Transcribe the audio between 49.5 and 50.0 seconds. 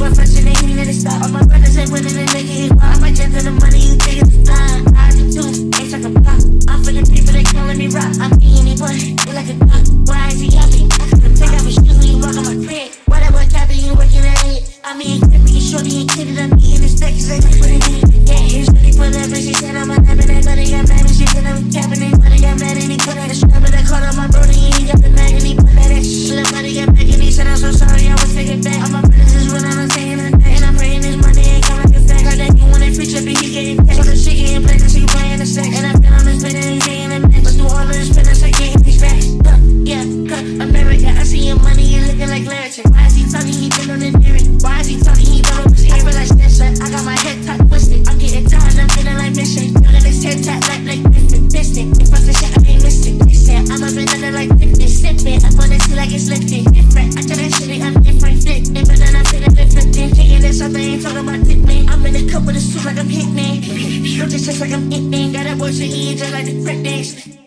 Look